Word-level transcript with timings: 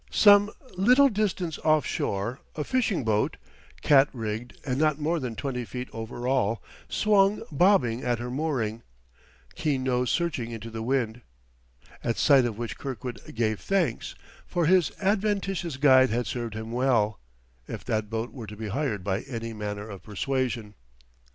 Some 0.09 0.49
little 0.75 1.09
distance 1.09 1.59
offshore 1.59 2.39
a 2.55 2.63
fishing 2.63 3.03
boat, 3.03 3.37
catrigged 3.83 4.53
and 4.65 4.79
not 4.79 4.99
more 4.99 5.19
than 5.19 5.35
twenty 5.35 5.63
feet 5.63 5.89
over 5.93 6.27
all, 6.27 6.59
swung 6.89 7.43
bobbing 7.51 8.01
at 8.03 8.17
her 8.17 8.31
mooring, 8.31 8.81
keen 9.53 9.83
nose 9.83 10.09
searching 10.09 10.49
into 10.49 10.71
the 10.71 10.81
wind; 10.81 11.21
at 12.03 12.17
sight 12.17 12.45
of 12.45 12.57
which 12.57 12.79
Kirkwood 12.79 13.21
gave 13.35 13.59
thanks, 13.59 14.15
for 14.47 14.65
his 14.65 14.91
adventitious 15.03 15.77
guide 15.77 16.09
had 16.09 16.25
served 16.25 16.55
him 16.55 16.71
well, 16.71 17.19
if 17.67 17.85
that 17.85 18.09
boat 18.09 18.31
were 18.33 18.47
to 18.47 18.57
be 18.57 18.69
hired 18.69 19.03
by 19.03 19.21
any 19.27 19.53
manner 19.53 19.87
of 19.87 20.01
persuasion. 20.01 20.73